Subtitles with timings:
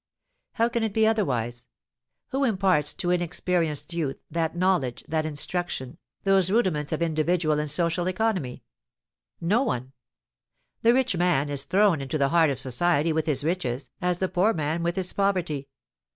[0.53, 1.67] How can it be otherwise?
[2.29, 8.07] Who imparts to inexperienced youth that knowledge, that instruction, those rudiments of individual and social
[8.07, 8.63] economy?
[9.39, 9.93] No one.
[10.81, 14.27] The rich man is thrown into the heart of society with his riches, as the
[14.27, 15.67] poor man with his poverty.